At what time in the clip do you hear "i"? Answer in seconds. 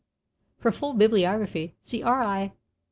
2.23-2.53